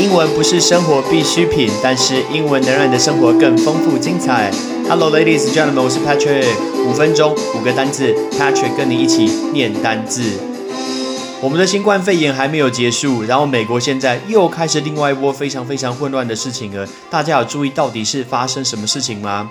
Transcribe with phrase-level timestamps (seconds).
[0.00, 4.50] 英文不是生活必需品，但是英文能让你的生活更丰富精彩。
[4.88, 6.46] Hello, ladies and gentlemen，我是 Patrick。
[6.86, 10.22] 五分钟五个单字，Patrick 跟你一起念单字。
[11.42, 16.88] 我们的新冠肺炎还没有结束，然后美国现在又开始另外一波非常非常混乱的事情了。
[17.10, 19.50] 大家有注意到底是发生什么事情吗？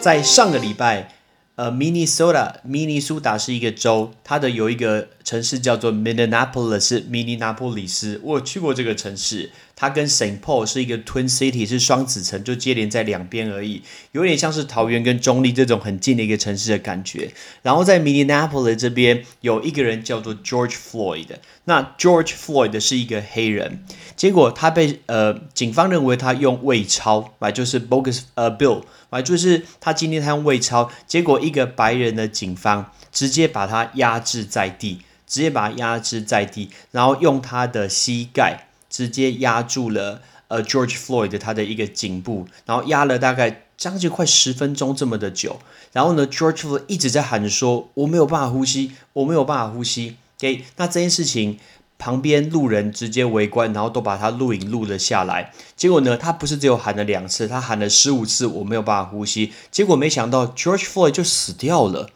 [0.00, 1.08] 在上个礼拜。
[1.56, 8.20] 呃，Minnesota，明尼苏达是一个州，它的有一个城市叫做 Minneapolis，是明尼那波里斯。
[8.22, 17.32] 我去过这个城市，它跟 Saint Paul 是一个 Twin City，是双子城，就接连在两边而已，有点像是桃园跟中立这种很近的一个城市的感觉。
[17.62, 21.28] 然后在 Minneapolis 这边有一个人叫做 George Floyd，
[21.64, 23.82] 那 George Floyd 是一个黑人，
[24.14, 28.82] 结果他被呃警方认为他用伪钞，买就是 bogus 呃 bill。
[29.10, 45.60] 啊，就是他今天他用伪钞，结果一个白人的警方直接把他压制在地，直接把他压制在地，然后用他的膝盖直接压住了呃 George Floyd 他的一个颈部，然后压了大概将近快十分钟这么的久，
[45.92, 50.16] 然后呢 George Floyd 一直在喊说我没有办法呼吸，我没有办法呼吸。
[50.38, 51.58] OK，那这件事情。
[51.96, 55.52] 旁边路人直接围观，然后都把他录影录了下来。
[55.76, 59.52] 结果呢，他不是只有喊了两次，他喊了十五次，我没有办法呼吸。
[59.70, 62.10] 结果没想到 George Floyd 就死掉了。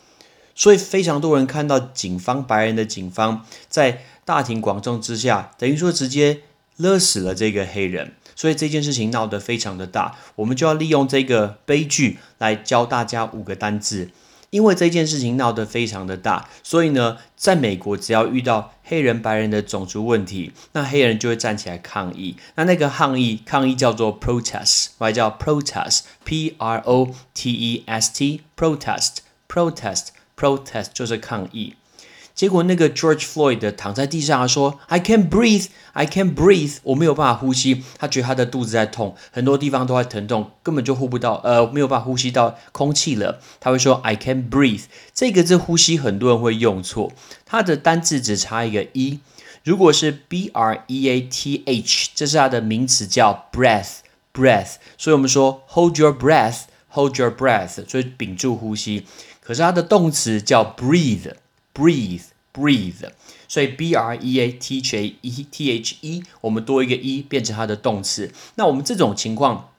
[0.58, 6.40] 所以非常多人看到警方白人的警方在大庭广众之下，等于说直接
[6.76, 8.12] 勒死了这个黑人。
[8.34, 14.10] 所以这件事情闹得非常的大，我们就要利用这个悲剧来教大家五个单字。
[14.50, 22.34] 因为这件事情闹得非常的大，所以呢，在美国只要遇到黑人、白人的种族问题，那黑人就会站起来抗议。
[22.54, 27.84] 那那个抗议，抗议叫做 protest， 外叫 protest，p r o t e
[29.90, 31.74] s Protest 就是抗议。
[32.34, 43.40] 结果那个 George Floyd 躺在地上说：“I can't breathe, I can't breathe，我没有办法呼吸。”他觉得他的肚子在痛，很多地方都在疼痛，根本就呼不到，呃，没有办法呼吸到空气了。
[43.58, 47.10] 他会说：“I can't breathe。”这个字呼吸很多人会用错，
[47.44, 49.18] 它的单字只差一个 e。
[49.64, 54.76] 如果是 b r e a t h，这是它的名词叫 breath，breath。
[54.96, 59.04] 所以我们说 hold your breath，hold your breath，所以屏住呼吸。
[59.48, 61.32] 可是它的动词叫 breathe。
[61.74, 62.22] breathe
[62.52, 63.08] breathe，
[63.46, 68.32] 所以 b r e a t h a e t h e，我们多一个 e 变成它的动词。
[68.56, 69.70] 那我们这种情况，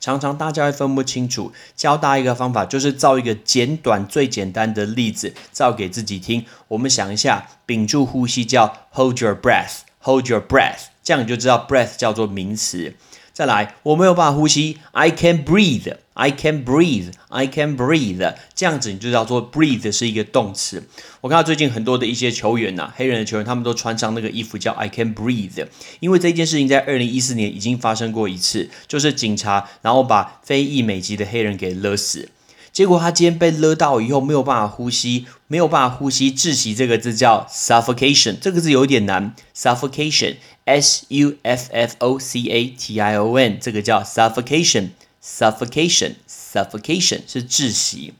[0.00, 1.52] 常常大家会分不清楚。
[1.76, 6.46] 教大家一个方法，就是造一个简短、最简单的例子，造给自己听。
[6.68, 12.94] 我们想一下，屏住呼吸叫 hold your breath，hold your breath，这样你就知道 breath 叫做名词。
[13.34, 15.98] 再来，我没有办法呼吸，I can breathe。
[16.14, 20.84] I can breathe, I can breathe，这样子你就叫做 breathe 是一个动词。
[21.20, 25.66] 我看到最近很多的一些球员呐，黑人的球员，他们都穿上那个衣服叫 I can breathe，
[25.98, 32.28] 因为这件事情在二零一四年已经发生过一次，就是警察然后把非裔美籍的黑人给勒死，
[32.72, 44.90] 结果他今天被勒到以后没有办法呼吸，没有办法呼吸窒息，这个字叫 suffocation，这个字有点难，suffocation，s u f f o c a t i o n，这个叫 suffocation。
[45.24, 48.12] Suffocation, suffocation 是窒息。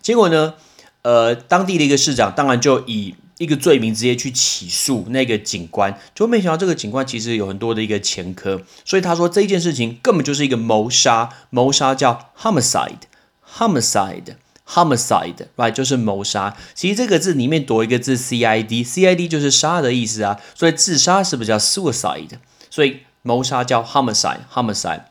[0.00, 0.54] 结果呢，
[1.02, 13.02] 呃，当地的一个市长当然就以一个罪名直接去起诉那个警官，就没想到这个警官其实有很多的一个前科，所以他说这件事情根本就是一个谋杀，谋杀叫 homicide,
[13.46, 14.36] homicide,
[14.66, 16.56] homicide，right 就是谋杀。
[16.74, 22.38] 其实这个字里面多一个字 cid，cid 就是杀的意思啊，所以自杀是不是叫 suicide？
[22.70, 25.02] 所以谋杀叫 homicide, homicide。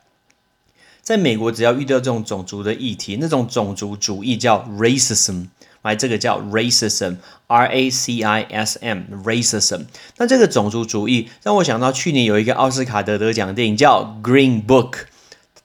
[1.08, 5.48] 在美国，只要遇到这种种族的议题，那种种族主义叫 racism，
[5.82, 9.86] 来，这个叫 racism，r a c i s m，racism。
[10.18, 15.04] 那这个种族主义让我想到去年有一个奥斯卡得得奖电影叫 Green Book，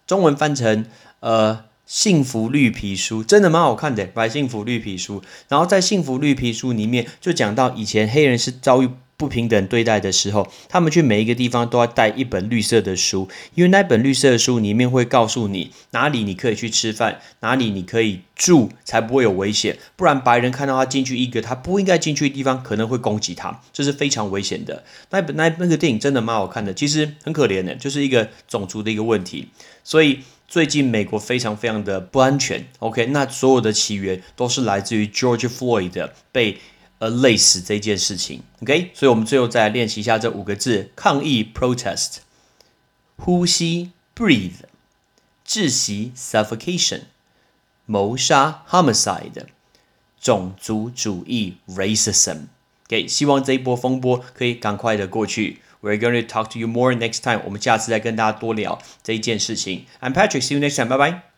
[0.06, 0.86] 中文翻成
[1.18, 5.24] 呃幸福绿皮书，真的蛮好看的，白幸福绿皮书。
[5.48, 8.88] 然后在幸福绿皮书里面就讲到以前黑人是遭遇。
[9.16, 19.78] 不平等对待的时候，他们去每一个地方都要带一本绿色的书，因为那本绿色的书里面会告诉你哪里你可以去吃饭，哪里你可以住，才不会有危险。
[19.94, 24.82] 不然白人看到他进去一个他不应该进去的地方，可能会攻击他，这是非常危险的。
[25.10, 29.48] 那本那那个电影真的蛮好看的，其实很可怜的，就是一个种族的一个问题。
[29.84, 32.66] 所以最近美国非常非常的不安全。
[32.80, 36.58] OK，那所有的起源都是来自于 George Floyd 的被。
[37.02, 42.18] 而累死这件事情，OK，所以我们最后再练习一下这五个字：抗议 （protest）、
[43.16, 44.62] 呼吸 （breathe）、
[45.44, 47.00] 窒息 （suffocation）、
[47.86, 49.46] 谋杀 （homicide）、
[50.20, 52.42] 种族主义 （racism）。
[52.86, 55.58] OK，希望这一波风波可以赶快的过去。
[55.82, 57.42] We're going to talk to you more next time。
[57.44, 59.86] 我们下次再跟大家多聊这一件事情。
[60.00, 61.31] I'm Patrick，see you next time，拜拜。